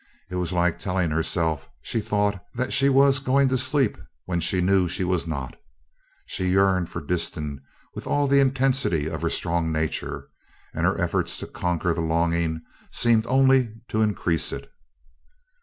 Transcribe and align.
It 0.31 0.35
was 0.37 0.51
like 0.51 0.79
telling 0.79 1.11
herself, 1.11 1.69
she 1.83 1.99
thought, 2.01 2.43
that 2.55 2.73
she 2.73 2.89
was 2.89 3.19
going 3.19 3.49
to 3.49 3.55
sleep 3.59 3.99
when 4.25 4.39
she 4.39 4.59
knew 4.59 4.87
she 4.87 5.03
was 5.03 5.27
not. 5.27 5.53
She 6.25 6.47
yearned 6.49 6.89
for 6.89 7.01
Disston 7.01 7.61
with 7.93 8.07
all 8.07 8.25
the 8.25 8.39
intensity 8.39 9.07
of 9.07 9.21
her 9.21 9.29
strong 9.29 9.71
nature, 9.71 10.27
and 10.73 10.87
her 10.87 10.99
efforts 10.99 11.37
to 11.37 11.45
conquer 11.45 11.93
the 11.93 12.01
longing 12.01 12.63
seemed 12.89 13.27
only 13.27 13.75
to 13.89 14.01
increase 14.01 14.51
it. 14.51 14.71